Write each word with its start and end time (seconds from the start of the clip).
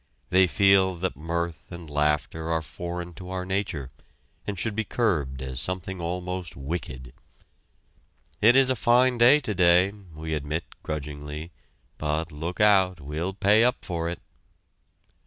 They 0.31 0.47
feel 0.47 0.95
that 0.95 1.15
mirth 1.15 1.71
and 1.71 1.87
laughter 1.87 2.49
are 2.49 2.63
foreign 2.63 3.13
to 3.13 3.29
our 3.29 3.45
nature, 3.45 3.91
and 4.47 4.57
should 4.57 4.75
be 4.75 4.83
curbed 4.83 5.43
as 5.43 5.61
something 5.61 6.01
almost 6.01 6.55
wicked. 6.55 7.13
"It's 8.41 8.69
a 8.71 8.75
fine 8.75 9.19
day, 9.19 9.39
today!" 9.39 9.91
we 9.91 10.33
admit 10.33 10.63
grudgingly, 10.81 11.51
"but, 11.99 12.31
look 12.31 12.59
out! 12.59 12.99
We'll 12.99 13.33
pay 13.35 13.63
up 13.63 13.85
for 13.85 14.09
it!" 14.09 14.19